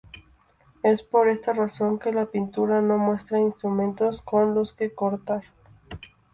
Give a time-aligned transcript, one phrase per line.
[0.81, 5.43] Es por esta razón que la pintura no muestra instrumentos con los que cortar.